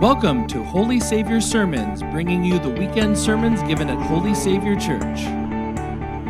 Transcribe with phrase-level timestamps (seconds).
[0.00, 5.20] Welcome to Holy Savior Sermons, bringing you the weekend sermons given at Holy Savior Church.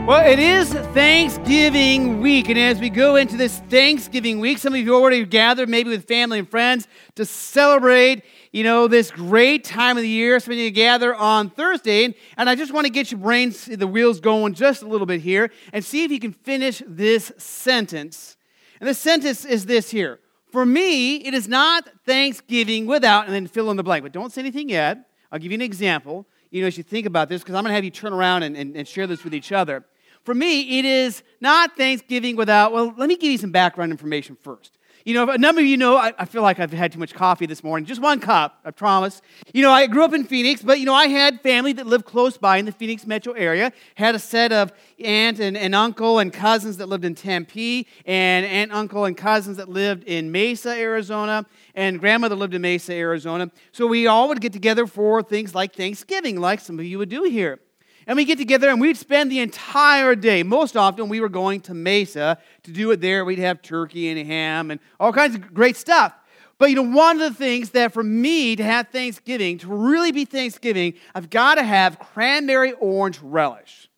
[0.09, 4.81] Well, it is Thanksgiving week, and as we go into this Thanksgiving week, some of
[4.81, 9.97] you already gathered maybe with family and friends to celebrate, you know, this great time
[9.97, 10.41] of the year.
[10.41, 13.87] Some of you gather on Thursday, and I just want to get your brains, the
[13.87, 18.37] wheels going just a little bit here, and see if you can finish this sentence.
[18.81, 20.19] And the sentence is this here
[20.53, 24.03] for me, it is not Thanksgiving without, and then fill in the blank.
[24.03, 25.09] But don't say anything yet.
[25.31, 27.71] I'll give you an example, you know, as you think about this, because I'm going
[27.71, 29.85] to have you turn around and, and, and share this with each other.
[30.25, 34.37] For me, it is not Thanksgiving without, well, let me give you some background information
[34.37, 34.79] first.
[35.05, 37.15] You know, a number of you know, I, I, feel like I've had too much
[37.15, 37.87] coffee this morning.
[37.87, 39.23] Just one cup, I promise.
[39.55, 42.05] You know, I grew up in Phoenix, but, you know, I had family that lived
[42.05, 43.73] close by in the Phoenix metro area.
[43.95, 48.45] Had a set of aunt and, and uncle and cousins that lived in Tempe, and
[48.45, 53.51] aunt, uncle, and cousins that lived in Mesa, Arizona, and grandmother lived in Mesa, Arizona.
[53.73, 57.09] So we all would get together for things like Thanksgiving, like some of you would
[57.09, 57.59] do here.
[58.07, 60.43] And we get together and we'd spend the entire day.
[60.43, 63.25] Most often, we were going to Mesa to do it there.
[63.25, 66.13] We'd have turkey and ham and all kinds of great stuff.
[66.59, 70.13] But you know, one of the things that for me to have Thanksgiving, to really
[70.13, 73.89] be Thanksgiving, I've got to have cranberry orange relish.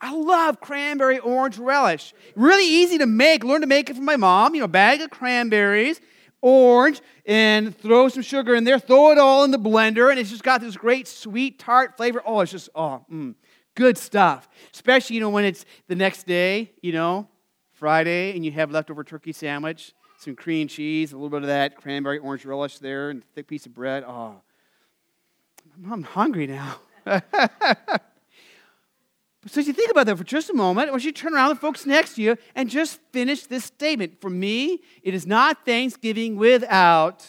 [0.00, 2.14] I love cranberry orange relish.
[2.34, 3.44] Really easy to make.
[3.44, 4.54] Learned to make it from my mom.
[4.54, 6.00] You know, a bag of cranberries,
[6.42, 10.30] orange and throw some sugar in there, throw it all in the blender, and it's
[10.30, 12.22] just got this great sweet tart flavor.
[12.26, 13.34] Oh, it's just, oh, mm,
[13.74, 14.48] good stuff.
[14.74, 17.28] Especially, you know, when it's the next day, you know,
[17.72, 21.76] Friday, and you have leftover turkey sandwich, some cream cheese, a little bit of that
[21.76, 24.04] cranberry orange relish there, and a thick piece of bread.
[24.06, 24.40] Oh,
[25.90, 26.76] I'm hungry now.
[29.46, 31.54] So as you think about that for just a moment, I you turn around to
[31.54, 34.20] the folks next to you and just finish this statement.
[34.20, 37.26] For me, it is not Thanksgiving without.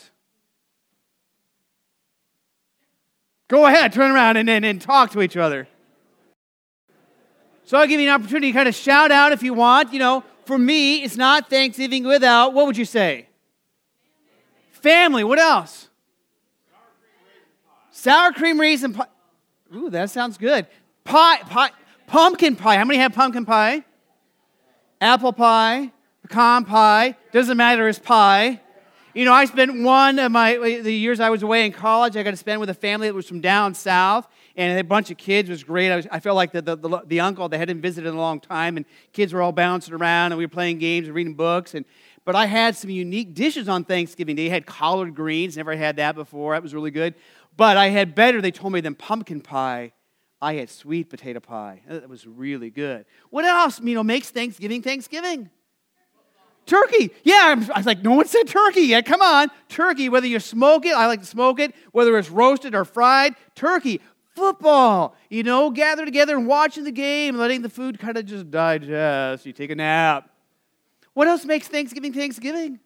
[3.48, 5.68] Go ahead, turn around and, and, and talk to each other.
[7.66, 9.92] So I'll give you an opportunity to kind of shout out if you want.
[9.92, 13.28] You know, for me, it's not Thanksgiving without, what would you say?
[14.72, 15.24] Family.
[15.24, 15.90] What else?
[17.90, 19.08] Sour cream raisin pie.
[19.76, 20.68] Ooh, that sounds good.
[21.04, 21.72] Pie, pie.
[22.14, 22.78] Pumpkin pie.
[22.78, 23.84] How many have pumpkin pie?
[25.02, 25.92] Apple pie,
[26.22, 27.18] pecan pie.
[27.32, 28.62] Doesn't matter, it's pie.
[29.16, 32.16] You know, I spent one of my the years I was away in college.
[32.16, 35.10] I got to spend with a family that was from down south, and a bunch
[35.10, 35.50] of kids.
[35.50, 35.92] Was great.
[35.92, 38.20] I, was, I felt like the, the, the, the, uncle that hadn't visited in a
[38.20, 41.34] long time, and kids were all bouncing around, and we were playing games and reading
[41.34, 41.74] books.
[41.74, 41.84] And
[42.26, 44.40] but I had some unique dishes on Thanksgiving.
[44.40, 45.58] I had collard greens.
[45.58, 46.54] Never had that before.
[46.54, 47.16] That was really good.
[47.58, 48.40] But I had better.
[48.40, 49.94] They told me than pumpkin pie
[50.44, 51.82] I had sweet potato pie.
[51.90, 53.06] Uh, that was really good.
[53.30, 55.50] What else, you know, makes Thanksgiving Thanksgiving?
[56.66, 57.12] Turkey.
[57.24, 59.06] Yeah, I was like, no one said turkey yet.
[59.06, 59.50] Come on.
[59.70, 63.36] Turkey, whether you smoke it, I like to smoke it, whether it's roasted or fried,
[63.56, 64.02] turkey.
[64.36, 68.50] Football, you know, gather together and watching the game, letting the food kind of just
[68.50, 69.46] digest.
[69.46, 70.30] You take a nap.
[71.14, 72.80] What else makes Thanksgiving Thanksgiving?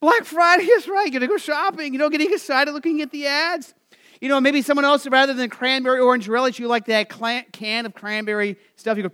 [0.00, 1.04] Black Friday is right.
[1.04, 3.72] You're going to go shopping, you know, getting excited looking at the ads.
[4.20, 7.08] You know, maybe someone else, rather than cranberry orange relish, you like that
[7.52, 8.98] can of cranberry stuff.
[8.98, 9.12] You go,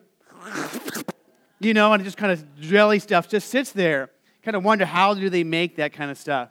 [1.60, 4.10] you know, and it just kind of jelly stuff just sits there.
[4.42, 6.50] Kind of wonder how do they make that kind of stuff.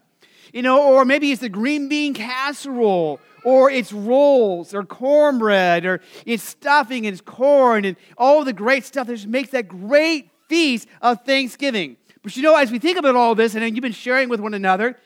[0.53, 6.01] You know, or maybe it's the green bean casserole, or it's rolls, or cornbread, or
[6.25, 10.29] it's stuffing and it's corn, and all the great stuff that just makes that great
[10.47, 11.97] feast of Thanksgiving.
[12.23, 14.53] But you know, as we think about all this, and you've been sharing with one
[14.53, 14.97] another,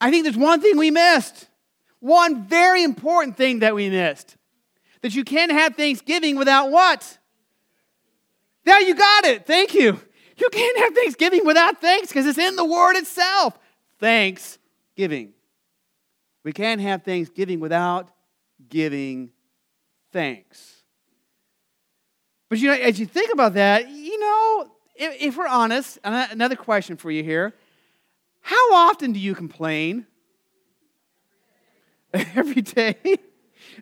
[0.00, 1.48] I think there's one thing we missed.
[2.00, 4.36] One very important thing that we missed
[5.02, 7.18] that you can't have Thanksgiving without what?
[8.64, 9.46] There, you got it.
[9.46, 10.00] Thank you.
[10.36, 13.58] You can't have Thanksgiving without thanks because it's in the word itself.
[14.00, 15.32] Thanksgiving.
[16.44, 18.10] We can't have Thanksgiving without
[18.68, 19.30] giving
[20.12, 20.82] thanks.
[22.48, 26.56] But you know, as you think about that, you know, if, if we're honest, another
[26.56, 27.54] question for you here.
[28.40, 30.06] How often do you complain?
[32.34, 32.96] every day.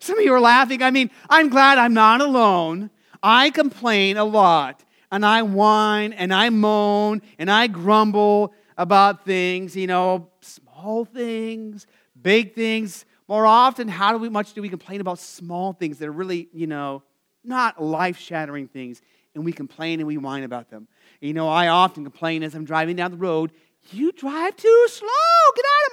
[0.01, 0.83] Some of you are laughing.
[0.83, 2.91] I mean, I'm glad I'm not alone.
[3.23, 9.77] I complain a lot, and I whine, and I moan, and I grumble about things,
[9.77, 11.87] you know, small things,
[12.21, 13.07] big things.
[13.29, 16.49] More often, how do we, much do we complain about small things that are really,
[16.53, 17.03] you know,
[17.43, 19.01] not life shattering things,
[19.35, 20.87] and we complain and we whine about them?
[21.21, 23.53] You know, I often complain as I'm driving down the road
[23.93, 25.09] you drive too slow.
[25.57, 25.84] Get out.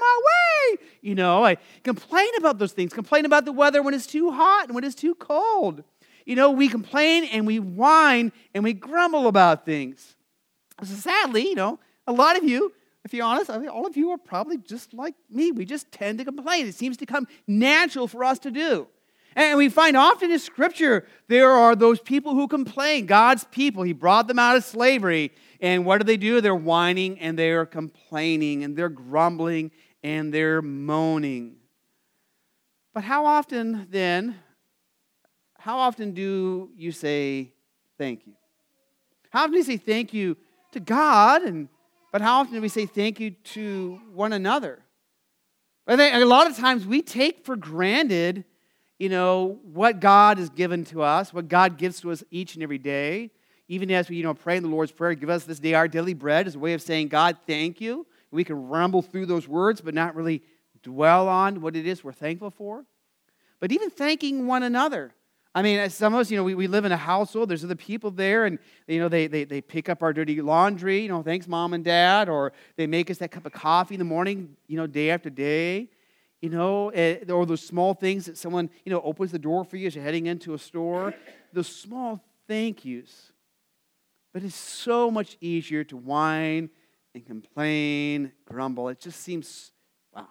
[1.01, 4.65] You know, I complain about those things, complain about the weather when it's too hot
[4.65, 5.83] and when it's too cold.
[6.25, 10.15] You know, we complain and we whine and we grumble about things.
[10.83, 12.71] So sadly, you know, a lot of you,
[13.03, 15.51] if you're honest, I mean, all of you are probably just like me.
[15.51, 16.67] We just tend to complain.
[16.67, 18.87] It seems to come natural for us to do.
[19.35, 23.05] And we find often in Scripture there are those people who complain.
[23.05, 25.31] God's people, He brought them out of slavery.
[25.61, 26.41] And what do they do?
[26.41, 29.71] They're whining and they're complaining and they're grumbling
[30.03, 31.57] and they're moaning.
[32.93, 34.35] But how often then,
[35.57, 37.53] how often do you say
[37.97, 38.33] thank you?
[39.29, 40.35] How often do you say thank you
[40.73, 41.43] to God?
[41.43, 41.69] And,
[42.11, 44.79] but how often do we say thank you to one another?
[45.87, 48.45] I think a lot of times we take for granted,
[48.99, 52.63] you know, what God has given to us, what God gives to us each and
[52.63, 53.31] every day.
[53.67, 55.87] Even as we, you know, pray in the Lord's Prayer, give us this day our
[55.87, 58.05] daily bread as a way of saying, God, thank you.
[58.31, 60.41] We can rumble through those words, but not really
[60.83, 62.85] dwell on what it is we're thankful for.
[63.59, 65.13] But even thanking one another.
[65.53, 67.49] I mean, some of us, you know, we, we live in a household.
[67.49, 68.57] There's other people there, and,
[68.87, 71.83] you know, they, they, they pick up our dirty laundry, you know, thanks, mom and
[71.83, 75.09] dad, or they make us that cup of coffee in the morning, you know, day
[75.09, 75.89] after day,
[76.41, 79.75] you know, eh, or those small things that someone, you know, opens the door for
[79.75, 81.13] you as you're heading into a store.
[81.51, 83.33] Those small thank yous.
[84.33, 86.69] But it's so much easier to whine
[87.13, 88.89] and complain, grumble.
[88.89, 89.71] It just seems,
[90.13, 90.27] wow.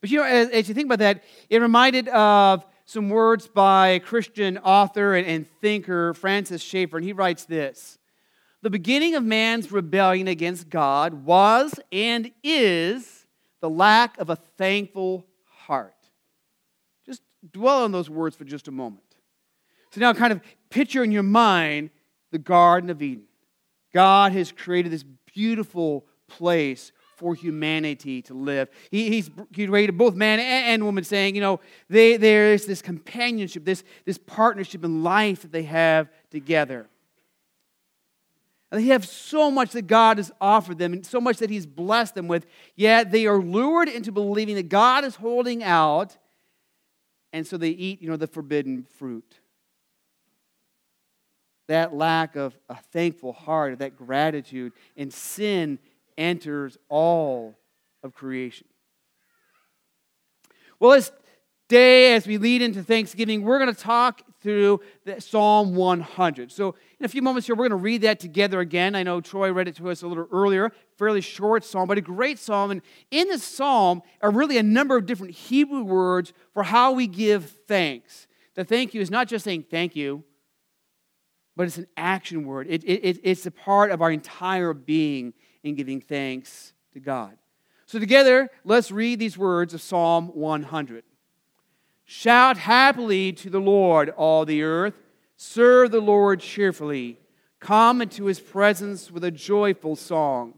[0.00, 3.98] But, you know, as, as you think about that, it reminded of some words by
[4.00, 7.98] Christian author and, and thinker, Francis Schaeffer, and he writes this
[8.62, 13.26] The beginning of man's rebellion against God was and is
[13.60, 15.94] the lack of a thankful heart.
[17.04, 17.22] Just
[17.52, 19.02] dwell on those words for just a moment.
[19.90, 20.40] So now, kind of
[20.70, 21.90] picture in your mind
[22.32, 23.24] the Garden of Eden.
[23.94, 25.04] God has created this
[25.36, 28.68] beautiful place for humanity to live.
[28.90, 33.84] He, he's created both man and, woman, saying, you know, they, there's this companionship, this,
[34.06, 36.88] this partnership in life that they have together.
[38.70, 41.66] And they have so much that God has offered them and so much that He's
[41.66, 46.16] blessed them with, yet they are lured into believing that God is holding out,
[47.32, 49.40] and so they eat, you know, the forbidden fruit.
[51.68, 55.78] That lack of a thankful heart, of that gratitude, and sin
[56.16, 57.58] enters all
[58.02, 58.66] of creation.
[60.78, 61.10] Well, this
[61.68, 64.80] day, as we lead into Thanksgiving, we're going to talk through
[65.18, 66.52] Psalm 100.
[66.52, 68.94] So, in a few moments here, we're going to read that together again.
[68.94, 72.02] I know Troy read it to us a little earlier, fairly short psalm, but a
[72.02, 72.70] great psalm.
[72.70, 77.06] And in this psalm are really a number of different Hebrew words for how we
[77.06, 78.28] give thanks.
[78.54, 80.24] The thank you is not just saying thank you,
[81.56, 82.66] but it's an action word.
[82.68, 85.32] It, it, it's a part of our entire being
[85.62, 87.36] in giving thanks to God.
[87.86, 91.04] So, together, let's read these words of Psalm 100.
[92.04, 94.94] Shout happily to the Lord, all the earth.
[95.36, 97.18] Serve the Lord cheerfully.
[97.58, 100.54] Come into his presence with a joyful song.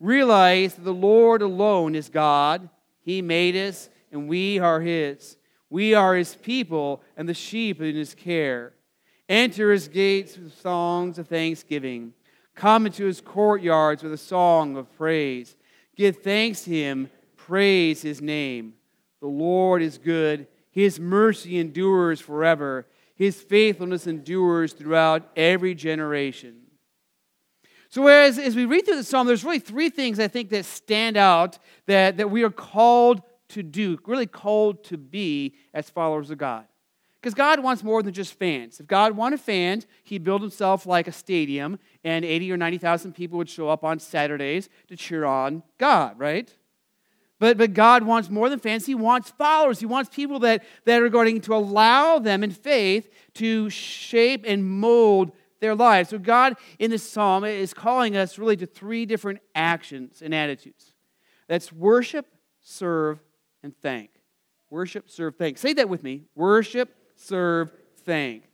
[0.00, 2.68] Realize that the Lord alone is God.
[3.00, 5.36] He made us, and we are his.
[5.70, 8.74] We are his people and the sheep in his care.
[9.28, 12.12] Enter his gates with songs of thanksgiving
[12.54, 15.56] Come into his courtyards with a song of praise.
[15.96, 18.74] Give thanks to him, praise his name.
[19.20, 26.56] The Lord is good, his mercy endures forever, his faithfulness endures throughout every generation.
[27.88, 30.64] So, as, as we read through the psalm, there's really three things I think that
[30.64, 36.30] stand out that, that we are called to do, really called to be as followers
[36.30, 36.64] of God.
[37.22, 38.80] Because God wants more than just fans.
[38.80, 43.38] If God wanted fans, He'd build Himself like a stadium, and 80 or 90,000 people
[43.38, 46.52] would show up on Saturdays to cheer on God, right?
[47.38, 48.86] But, but God wants more than fans.
[48.86, 49.78] He wants followers.
[49.78, 54.64] He wants people that, that are going to allow them in faith to shape and
[54.64, 56.08] mold their lives.
[56.08, 60.92] So, God in this psalm is calling us really to three different actions and attitudes
[61.46, 62.26] that's worship,
[62.60, 63.20] serve,
[63.62, 64.10] and thank.
[64.70, 65.58] Worship, serve, thank.
[65.58, 67.72] Say that with me worship, serve,
[68.04, 68.44] thank.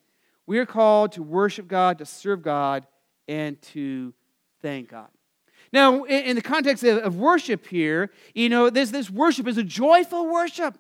[0.47, 2.87] We are called to worship God, to serve God,
[3.27, 4.15] and to
[4.63, 5.09] thank God.
[5.73, 10.31] Now, in the context of worship here, you know, this, this worship is a joyful
[10.33, 10.79] worship.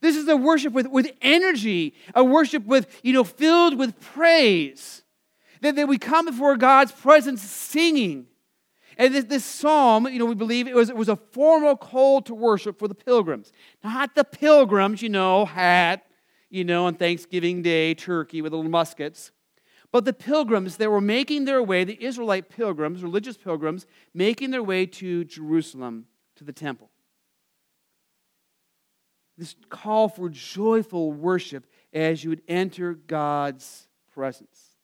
[0.00, 5.02] This is a worship with, with energy, a worship with, you know, filled with praise.
[5.62, 8.26] That, that we come before God's presence singing.
[8.96, 12.22] And this, this psalm, you know, we believe it was, it was a formal call
[12.22, 13.52] to worship for the pilgrims.
[13.82, 16.06] Not the pilgrims, you know, hat,
[16.50, 19.30] you know, on Thanksgiving Day, turkey with little muskets.
[19.92, 24.62] But the pilgrims that were making their way, the Israelite pilgrims, religious pilgrims, making their
[24.62, 26.90] way to Jerusalem, to the temple.
[29.36, 34.76] This call for joyful worship as you would enter God's presence.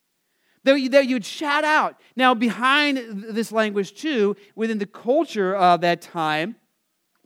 [0.65, 2.01] that, you, that you'd shout out.
[2.17, 6.57] Now, behind this language, too, within the culture of that time,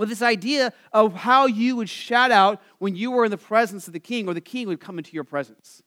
[0.01, 3.87] with this idea of how you would shout out when you were in the presence
[3.87, 5.83] of the king or the king would come into your presence.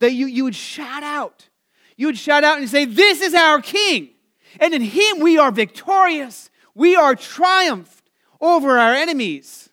[0.00, 1.48] That you, you would shout out.
[1.96, 4.10] You would shout out and say, This is our king.
[4.58, 6.50] And in him we are victorious.
[6.74, 9.68] We are triumphed over our enemies.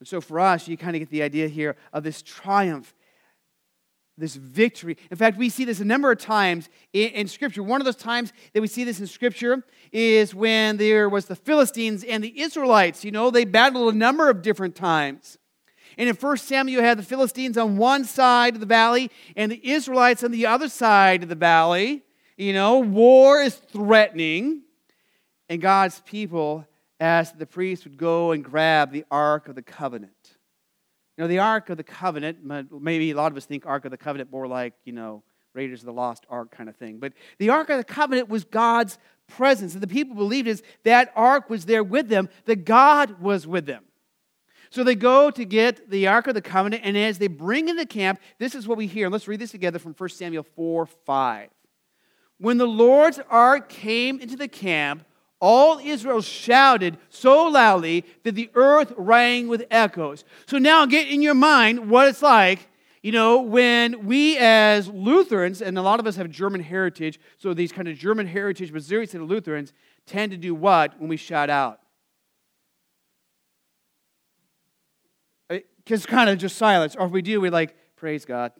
[0.00, 2.94] And so for us, you kind of get the idea here of this triumph,
[4.22, 4.96] this victory.
[5.10, 7.62] In fact, we see this a number of times in, in, Scripture.
[7.62, 11.34] One of those times that we see this in Scripture is when there was the
[11.34, 13.04] Philistines and the Israelites.
[13.04, 15.38] You know, they battled a number of different times.
[15.98, 19.50] And in 1 Samuel, you had the Philistines on one side of the valley and
[19.50, 22.02] the Israelites on the other side of the valley.
[22.36, 24.62] You know, war is threatening,
[25.48, 26.64] and God's people
[27.00, 30.21] asked the priest would go and grab the Ark of the Covenant.
[31.16, 32.38] You know, the Ark of the Covenant,
[32.72, 35.22] maybe a lot of us think Ark of the Covenant more like, you know,
[35.54, 36.98] Raiders of the Lost Ark kind of thing.
[36.98, 39.74] But the Ark of the Covenant was God's presence.
[39.74, 43.66] And the people believed is that Ark was there with them, that God was with
[43.66, 43.84] them.
[44.70, 47.76] So they go to get the Ark of the Covenant, and as they bring in
[47.76, 49.06] the camp, this is what we hear.
[49.06, 51.50] And Let's read this together from 1 Samuel 4 5.
[52.38, 55.04] When the Lord's Ark came into the camp,
[55.42, 60.24] all Israel shouted so loudly that the earth rang with echoes.
[60.46, 62.68] So now get in your mind what it's like,
[63.02, 67.52] you know, when we as Lutherans, and a lot of us have German heritage, so
[67.52, 69.72] these kind of German heritage Missouri Synod Lutherans
[70.06, 71.80] tend to do what when we shout out?
[75.48, 76.94] Because kind of just silence.
[76.94, 78.52] Or if we do, we like, praise God.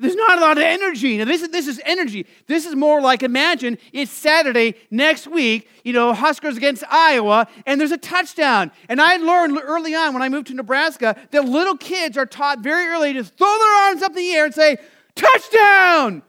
[0.00, 1.18] There's not a lot of energy.
[1.18, 2.24] Now, this is, this is energy.
[2.46, 7.80] This is more like imagine it's Saturday next week, you know, Huskers against Iowa, and
[7.80, 8.70] there's a touchdown.
[8.88, 12.60] And I learned early on when I moved to Nebraska that little kids are taught
[12.60, 14.78] very early to throw their arms up in the air and say,
[15.16, 16.22] touchdown!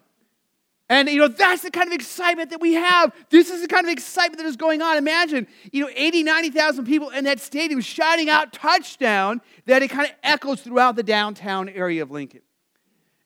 [0.92, 3.14] And, you know, that's the kind of excitement that we have.
[3.30, 4.98] This is the kind of excitement that is going on.
[4.98, 10.10] Imagine, you know, 80, 90,000 people in that stadium shouting out touchdown that it kind
[10.10, 12.42] of echoes throughout the downtown area of Lincoln.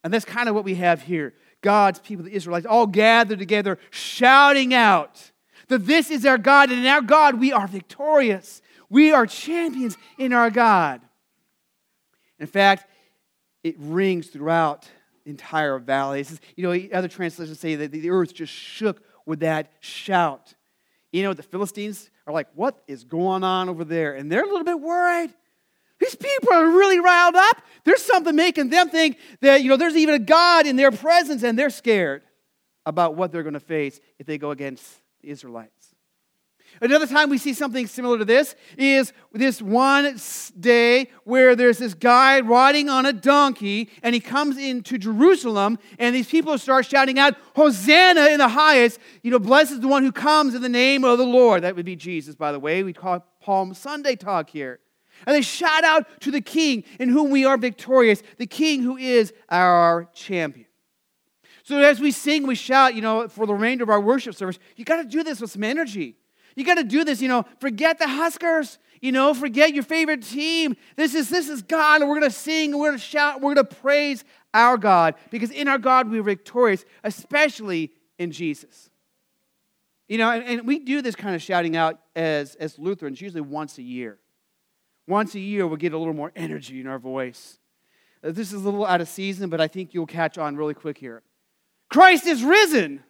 [0.04, 1.34] And that's kind of what we have here.
[1.62, 5.32] God's people, the Israelites, all gathered together, shouting out
[5.70, 8.62] that this is our God, and in our God we are victorious.
[8.90, 11.02] We are champions in our God.
[12.40, 12.90] In fact,
[13.64, 14.90] it rings throughout
[15.24, 16.26] the entire valley.
[16.56, 20.54] you know, other translations say that the earth just shook with that shout.
[21.12, 24.16] You know, the Philistines are like, what is going on over there?
[24.16, 25.34] And they're a little bit worried.
[26.04, 27.62] These people are really riled up.
[27.86, 31.44] There's something making them think that, you know, there's even a God in their presence
[31.44, 32.24] and they're scared
[32.86, 34.86] about what they're going to face if they go against
[35.22, 35.96] the Israelites.
[36.82, 40.20] Another time we see something similar to this is this one
[40.60, 46.14] day where there's this guy riding on a donkey and he comes into Jerusalem and
[46.14, 49.00] these people start shouting out, Hosanna in the highest.
[49.22, 51.64] You know, blessed is the one who comes in the name of the Lord.
[51.64, 52.84] That would be Jesus, by the way.
[52.84, 54.80] We call Palm Sunday talk here.
[55.26, 58.98] And they shout out to the King in whom we are victorious, the King who
[58.98, 60.68] is our champion.
[61.64, 64.60] So as we sing, we shout, you know, for the remainder of our worship service,
[64.76, 66.18] you got to do this with some energy.
[66.56, 70.22] You got to do this, you know, forget the Huskers, you know, forget your favorite
[70.22, 70.76] team.
[70.96, 73.56] This is this is God, and we're going to sing, we're going to shout, we're
[73.56, 78.90] going to praise our God because in our God we're victorious, especially in Jesus.
[80.08, 83.42] You know, and, and we do this kind of shouting out as, as Lutherans usually
[83.42, 84.20] once a year.
[85.08, 87.60] Once a year, we'll get a little more energy in our voice.
[88.24, 90.74] Uh, this is a little out of season, but I think you'll catch on really
[90.74, 91.24] quick here.
[91.90, 93.04] Christ is risen.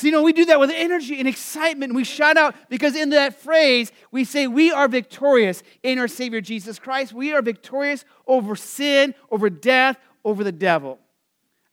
[0.00, 1.90] So, you know, we do that with energy and excitement.
[1.90, 6.08] And we shout out because in that phrase, we say, We are victorious in our
[6.08, 7.12] Savior Jesus Christ.
[7.12, 10.98] We are victorious over sin, over death, over the devil.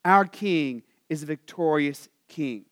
[0.03, 2.65] Our King is a victorious King.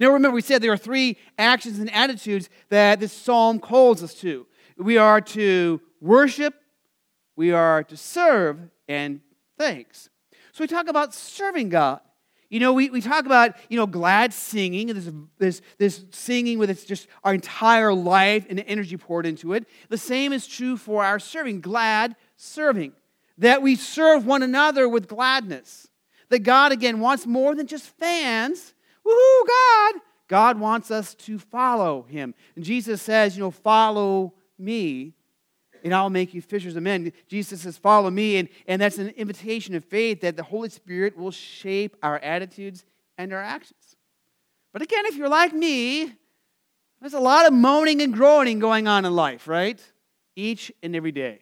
[0.00, 4.14] Now, remember, we said there are three actions and attitudes that this psalm calls us
[4.14, 4.46] to.
[4.76, 6.54] We are to worship,
[7.34, 9.20] we are to serve, and
[9.58, 10.08] thanks.
[10.52, 12.00] So we talk about serving God.
[12.48, 16.70] You know, we, we talk about, you know, glad singing, this, this, this singing with
[16.70, 19.66] its just our entire life and energy poured into it.
[19.90, 22.92] The same is true for our serving, glad serving.
[23.36, 25.88] That we serve one another with gladness.
[26.30, 28.72] That God, again, wants more than just fans
[29.08, 29.94] Woohoo, God!
[30.28, 32.34] God wants us to follow him.
[32.54, 35.14] And Jesus says, you know, follow me
[35.84, 37.12] and I'll make you fishers of men.
[37.28, 38.36] Jesus says, follow me.
[38.36, 42.84] And, and that's an invitation of faith that the Holy Spirit will shape our attitudes
[43.16, 43.96] and our actions.
[44.72, 46.12] But again, if you're like me,
[47.00, 49.80] there's a lot of moaning and groaning going on in life, right?
[50.36, 51.40] Each and every day.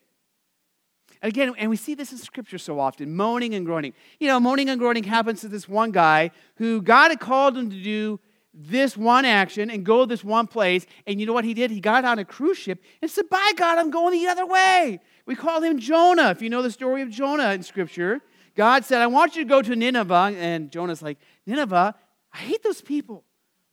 [1.23, 3.95] Again, and we see this in Scripture so often moaning and groaning.
[4.21, 7.71] You know, moaning and groaning happens to this one guy who God had called him
[7.71, 8.21] to do
[8.53, 10.87] this one action and go this one place.
[11.07, 11.71] And you know what he did?
[11.71, 15.01] He got on a cruise ship and said, By God, I'm going the other way.
[15.27, 18.21] We call him Jonah, if you know the story of Jonah in Scripture.
[18.55, 20.35] God said, I want you to go to Nineveh.
[20.39, 21.95] And Jonah's like, Nineveh?
[22.33, 23.25] I hate those people.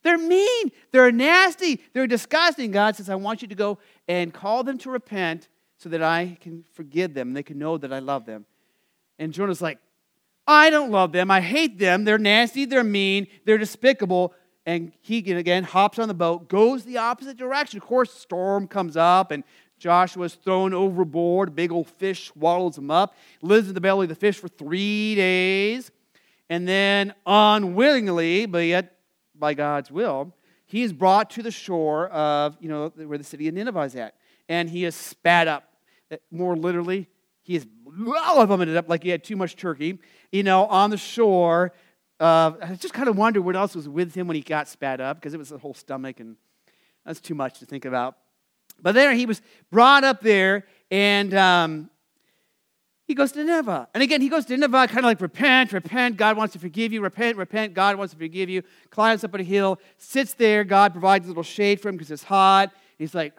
[0.03, 0.71] They're mean.
[0.91, 1.81] They're nasty.
[1.93, 2.71] They're disgusting.
[2.71, 5.47] God says, I want you to go and call them to repent
[5.83, 8.45] so that I can forgive them and they can know that I love them.
[9.19, 9.79] And Jonah's like,
[10.47, 11.29] I don't love them.
[11.29, 12.03] I hate them.
[12.03, 12.65] They're nasty.
[12.65, 13.27] They're mean.
[13.45, 14.33] They're despicable
[14.65, 17.77] and he again hops on the boat, goes the opposite direction.
[17.77, 19.43] Of course, storm comes up, and
[19.77, 21.55] Joshua's thrown overboard.
[21.55, 23.15] Big old fish swallows him up.
[23.41, 25.91] Lives in the belly of the fish for three days,
[26.49, 28.95] and then unwillingly, but yet
[29.35, 30.33] by God's will,
[30.65, 33.95] he is brought to the shore of you know where the city of Nineveh is
[33.95, 34.15] at,
[34.47, 35.72] and he is spat up.
[36.31, 37.07] More literally,
[37.41, 37.65] he is
[38.07, 39.99] all of vomited up like he had too much turkey,
[40.31, 41.73] you know, on the shore
[42.23, 45.01] uh, I just kind of wonder what else was with him when he got spat
[45.01, 46.37] up because it was the whole stomach, and
[47.05, 48.15] that's too much to think about.
[48.81, 49.41] But there he was
[49.71, 51.89] brought up there, and um,
[53.07, 53.89] he goes to Nineveh.
[53.93, 56.93] And again, he goes to Nineveh, kind of like repent, repent, God wants to forgive
[56.93, 58.63] you, repent, repent, God wants to forgive you.
[58.89, 62.11] Climbs up on a hill, sits there, God provides a little shade for him because
[62.11, 62.71] it's hot.
[62.97, 63.33] He's like,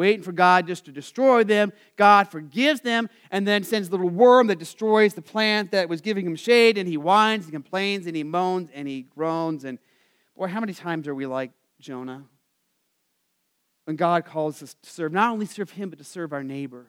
[0.00, 1.74] waiting for God just to destroy them.
[1.96, 6.00] God forgives them and then sends a little worm that destroys the plant that was
[6.00, 9.64] giving him shade, and he whines and complains and he moans and he groans.
[9.64, 9.78] And
[10.34, 12.24] boy, how many times are we like Jonah?
[13.84, 16.86] When God calls us to serve, not only serve him, but to serve our neighbor.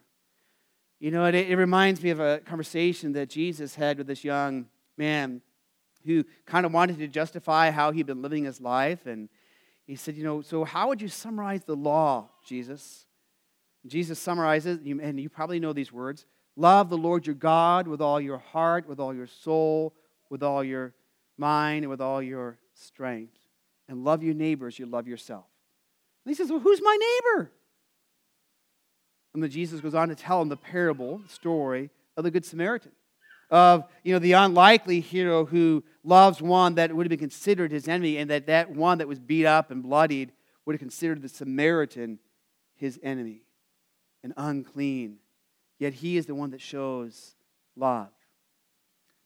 [0.99, 4.67] You know, it, it reminds me of a conversation that Jesus had with this young
[4.97, 5.41] man
[6.05, 9.27] who kind of wanted to justify how he'd been living his life and
[9.85, 13.05] he said, You know, so how would you summarize the law, Jesus?
[13.85, 18.19] Jesus summarizes, and you probably know these words love the Lord your God with all
[18.19, 19.93] your heart, with all your soul,
[20.29, 20.93] with all your
[21.37, 23.37] mind, and with all your strength.
[23.87, 25.45] And love your neighbors, you love yourself.
[26.25, 27.51] And he says, Well, who's my neighbor?
[29.33, 32.45] And then Jesus goes on to tell him the parable, the story of the Good
[32.45, 32.91] Samaritan
[33.51, 37.87] of you know the unlikely hero who loves one that would have been considered his
[37.87, 40.31] enemy and that that one that was beat up and bloodied
[40.65, 42.17] would have considered the samaritan
[42.81, 43.43] his enemy
[44.23, 45.17] and unclean
[45.79, 47.35] yet he is the one that shows
[47.77, 48.09] love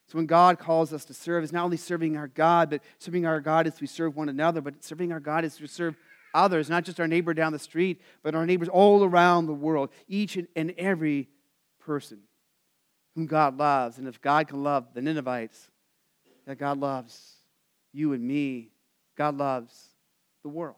[0.08, 3.26] so when god calls us to serve it's not only serving our god but serving
[3.26, 5.96] our god as we serve one another but serving our god is to serve
[6.36, 9.90] others not just our neighbor down the street but our neighbors all around the world
[10.08, 11.28] each and every
[11.80, 12.20] person
[13.16, 13.98] whom God loves.
[13.98, 15.72] And if God can love the Ninevites,
[16.46, 17.38] that God loves
[17.94, 18.70] you and me,
[19.18, 19.74] God loves
[20.44, 20.76] the world.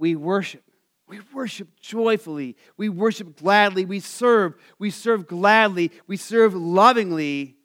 [0.00, 0.64] We worship.
[1.06, 2.56] We worship joyfully.
[2.78, 3.84] We worship gladly.
[3.84, 4.54] We serve.
[4.78, 5.92] We serve gladly.
[6.06, 7.56] We serve lovingly.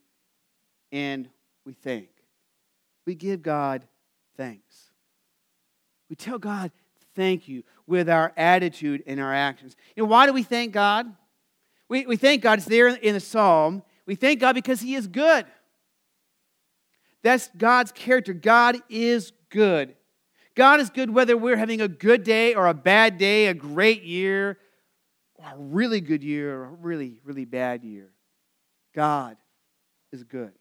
[0.92, 1.30] And
[1.66, 2.10] we thank.
[3.06, 3.88] We give God
[4.36, 4.92] thanks.
[6.10, 6.72] We tell God
[7.16, 9.78] thank you with our attitude and our actions.
[9.96, 11.08] You know, why do we thank God?
[11.88, 13.82] We, we thank God, it's there in the psalm.
[14.06, 15.46] We thank God because He is good.
[17.24, 18.34] That's God's character.
[18.34, 19.96] God is good.
[20.56, 24.04] God is good whether we're having a good day or a bad day, a great
[24.04, 24.58] year,
[25.36, 28.12] or a really good year or a really, really bad year.
[28.94, 29.38] God
[30.12, 30.54] is good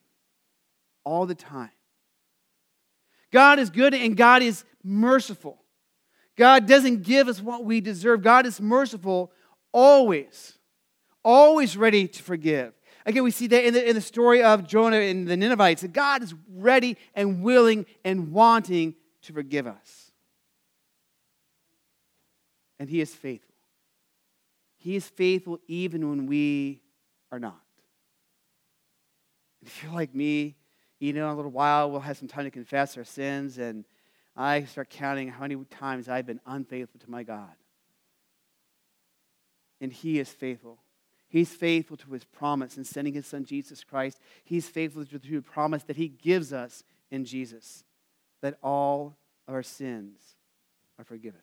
[1.04, 1.70] all the time.
[3.30, 5.62] God is good and God is merciful.
[6.37, 8.22] God doesn't give us what we deserve.
[8.22, 9.30] God is merciful
[9.72, 10.59] always
[11.24, 12.72] always ready to forgive.
[13.07, 15.92] Again, we see that in the, in the story of Jonah and the Ninevites, that
[15.92, 20.10] God is ready and willing and wanting to forgive us.
[22.78, 23.54] And He is faithful.
[24.76, 26.82] He is faithful even when we
[27.30, 27.60] are not.
[29.64, 30.56] If you're like me,
[30.98, 33.84] you know, in a little while we'll have some time to confess our sins, and
[34.37, 37.54] I start counting how many times I've been unfaithful to my God.
[39.80, 40.78] And He is faithful.
[41.34, 44.20] He's faithful to his promise in sending his son Jesus Christ.
[44.44, 47.82] He's faithful to the promise that he gives us in Jesus,
[48.44, 49.16] that all
[49.48, 50.20] our sins
[50.98, 51.40] are forgiven.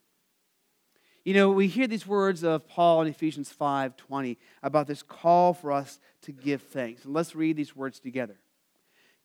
[1.25, 5.71] You know, we hear these words of Paul in Ephesians 5:20 about this call for
[5.71, 7.03] us to give thanks.
[7.03, 8.39] And let's read these words together.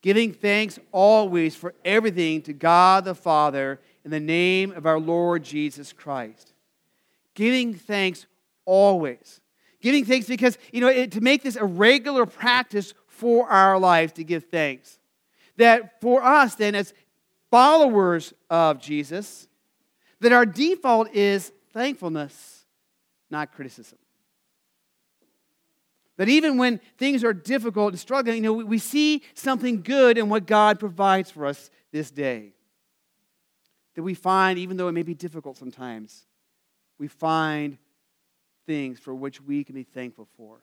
[0.00, 5.44] Giving thanks always for everything to God the Father in the name of our Lord
[5.44, 6.54] Jesus Christ.
[7.34, 8.24] Giving thanks
[8.64, 9.42] always.
[9.82, 14.24] Giving thanks because, you know, to make this a regular practice for our lives to
[14.24, 14.98] give thanks.
[15.56, 16.92] That for us, then, as
[17.56, 19.48] followers of Jesus,
[20.20, 22.66] that our default is thankfulness,
[23.30, 23.96] not criticism.
[26.18, 30.28] That even when things are difficult and struggling, you know, we, see something good in
[30.28, 32.52] what God provides for us this day.
[33.94, 36.26] That we find, even though it may be difficult sometimes,
[36.98, 37.78] we find
[38.66, 40.58] things for which we can be thankful for.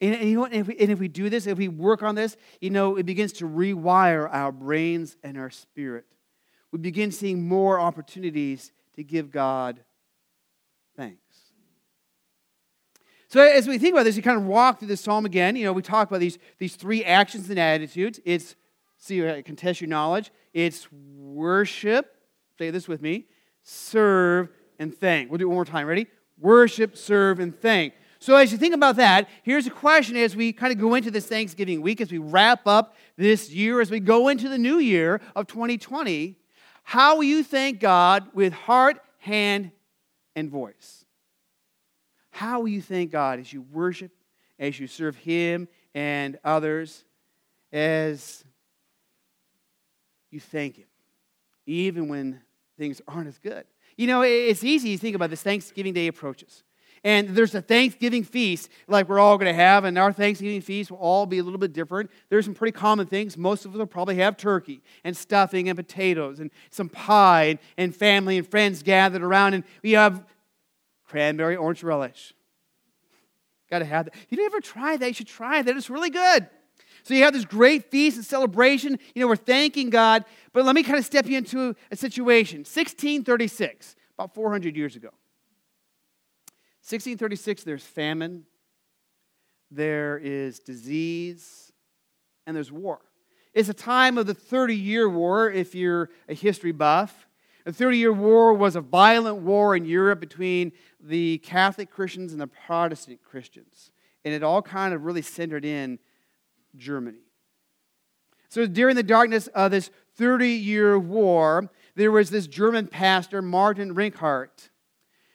[0.00, 2.02] And, and you know, and if, we, and if we do this, if we work
[2.02, 6.04] on this, you know, it begins to rewire our brains and our spirit.
[6.72, 9.80] We begin seeing more opportunities to give God
[10.96, 11.20] thanks.
[13.28, 15.56] So as we think about this, you kind of walk through this psalm again.
[15.56, 18.20] You know, we talk about these, these three actions and attitudes.
[18.24, 18.54] It's,
[18.96, 20.30] see, uh, I can test your knowledge.
[20.52, 22.14] It's worship,
[22.58, 23.26] say this with me,
[23.64, 25.30] serve, and thank.
[25.30, 25.88] We'll do it one more time.
[25.88, 26.06] Ready?
[26.38, 27.94] Worship, serve, and thank.
[28.24, 31.10] So as you think about that, here's a question as we kind of go into
[31.10, 34.78] this Thanksgiving week, as we wrap up this year, as we go into the new
[34.78, 36.34] year of 2020,
[36.84, 39.72] how will you thank God with heart, hand,
[40.34, 41.04] and voice?
[42.30, 44.10] How will you thank God as you worship,
[44.58, 47.04] as you serve Him and others,
[47.74, 48.42] as
[50.30, 50.88] you thank Him,
[51.66, 52.40] even when
[52.78, 53.66] things aren't as good?
[53.98, 56.64] You know, it's easy to think about this Thanksgiving Day approaches.
[57.04, 60.90] And there's a Thanksgiving feast like we're all going to have, and our Thanksgiving feast
[60.90, 62.10] will all be a little bit different.
[62.30, 63.36] There's some pretty common things.
[63.36, 67.58] Most of us will probably have turkey and stuffing and potatoes and some pie and,
[67.76, 69.52] and family and friends gathered around.
[69.52, 70.24] And we have
[71.06, 72.32] cranberry orange relish.
[73.68, 74.14] Got to have that.
[74.30, 75.76] You never tried that, you should try that.
[75.76, 76.48] It's really good.
[77.02, 78.98] So you have this great feast and celebration.
[79.14, 80.24] You know, we're thanking God.
[80.54, 82.60] But let me kind of step you into a situation.
[82.60, 85.10] 1636, about 400 years ago.
[86.86, 88.44] 1636, there's famine,
[89.70, 91.72] there is disease,
[92.46, 93.00] and there's war.
[93.54, 97.26] It's a time of the 30 year war, if you're a history buff.
[97.64, 102.40] The Thirty Year War was a violent war in Europe between the Catholic Christians and
[102.40, 103.90] the Protestant Christians.
[104.24, 105.98] And it all kind of really centered in
[106.76, 107.22] Germany.
[108.50, 113.94] So during the darkness of this 30 year war, there was this German pastor, Martin
[113.94, 114.68] Rinkart.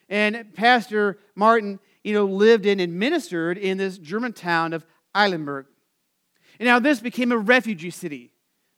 [0.09, 5.67] And Pastor Martin, you know, lived in and ministered in this German town of Eilenburg.
[6.59, 8.33] And now this became a refugee city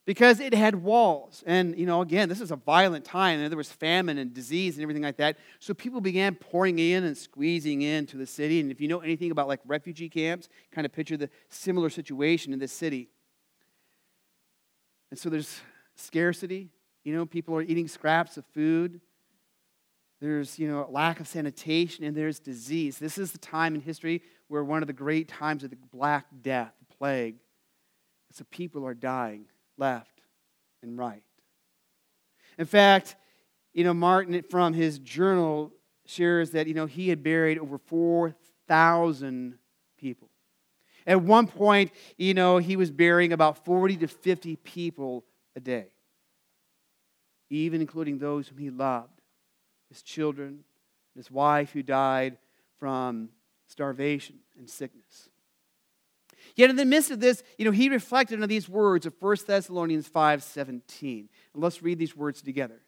[0.06, 1.44] because it had walls.
[1.46, 4.76] And, you know, again, this is a violent time, and there was famine and disease
[4.76, 5.38] and everything like that.
[5.60, 8.60] So people began pouring in and squeezing into the city.
[8.60, 12.54] And if you know anything about like refugee camps, kind of picture the similar situation
[12.54, 13.10] in this city.
[15.12, 15.62] And so there's
[15.96, 16.70] scarcity.
[17.04, 19.02] You know, people are eating scraps of food.
[20.21, 22.99] There's, you know, lack of sanitation, and there's disease.
[22.99, 26.27] This is the time in history where one of the great times of the Black
[26.43, 27.38] Death, the plague.
[28.31, 29.45] So people are dying
[29.77, 30.21] left,
[30.84, 31.23] and right.
[32.60, 33.15] In fact,
[33.73, 35.73] you know, Martin from his journal
[36.05, 39.57] shares that, you know, he had buried over 4,000
[39.97, 40.29] people.
[41.07, 45.88] At one point, you know, he was burying about 40 to 50 people a day,
[47.49, 49.20] even including those whom he loved
[49.91, 50.63] his children,
[51.15, 52.38] his wife who died
[52.80, 53.30] from
[53.67, 55.30] starvation and sickness.
[56.56, 59.38] Yet in the midst of this, you know, he reflected on these words of 1
[59.45, 61.30] Thessalonians 5 17.
[61.54, 62.82] And let's read these words together.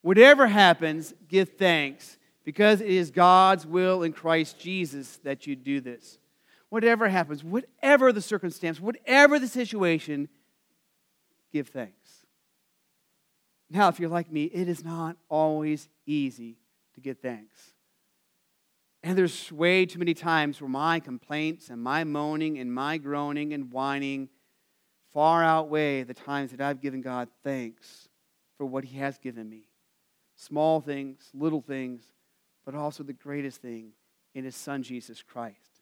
[0.00, 5.80] Whatever happens, give thanks, because it is God's will in Christ Jesus that you do
[5.80, 6.18] this.
[6.70, 10.28] Whatever happens, whatever the circumstance, whatever the situation,
[11.52, 12.03] give thanks.
[13.70, 16.58] Now, if you're like me, it is not always easy
[16.94, 17.72] to give thanks.
[19.02, 23.52] And there's way too many times where my complaints and my moaning and my groaning
[23.52, 24.30] and whining
[25.12, 28.08] far outweigh the times that I've given God thanks
[28.56, 29.68] for what He has given me.
[30.36, 32.02] Small things, little things,
[32.64, 33.92] but also the greatest thing
[34.34, 35.73] in His Son, Jesus Christ.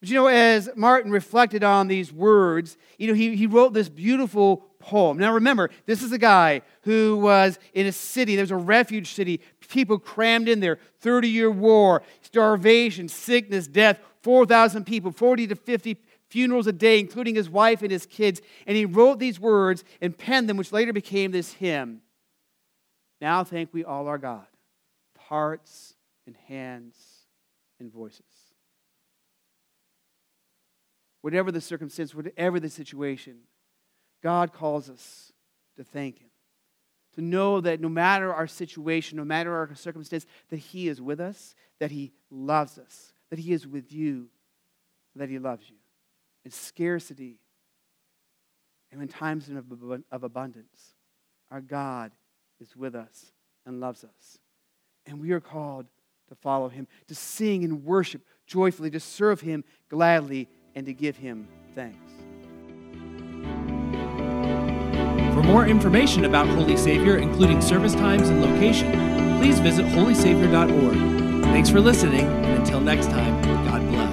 [0.00, 3.90] But you know, as Martin reflected on these words, you know, he, he wrote this
[3.90, 5.18] beautiful poem.
[5.18, 9.12] Now remember, this is a guy who was in a city, there was a refuge
[9.12, 15.56] city, people crammed in there, 30 year war, starvation, sickness, death, 4,000 people, 40 to
[15.56, 15.96] 50
[16.28, 18.40] funerals a day, including his wife and his kids.
[18.66, 22.00] And he wrote these words and penned them, which later became this hymn.
[23.20, 24.46] Now thank we all our God,
[25.18, 25.94] hearts
[26.26, 26.96] and hands
[27.78, 28.24] and voices.
[31.22, 33.38] Whatever the circumstance, whatever the situation,
[34.22, 35.32] God calls us
[35.76, 36.28] to thank Him.
[37.16, 41.20] To know that no matter our situation, no matter our circumstance, that He is with
[41.20, 44.28] us, that He loves us, that He is with you,
[45.16, 45.76] that He loves you.
[46.44, 47.38] In scarcity
[48.92, 49.50] and in times
[50.10, 50.94] of abundance,
[51.50, 52.12] our God
[52.60, 53.32] is with us
[53.66, 54.38] and loves us.
[55.06, 55.86] And we are called
[56.28, 61.16] to follow Him, to sing and worship, joyfully, to serve Him gladly, and to give
[61.16, 61.96] Him thanks.
[65.34, 68.92] For more information about Holy Savior, including service times and location,
[69.38, 71.44] please visit holysavior.org.
[71.44, 74.09] Thanks for listening, and until next time, God bless.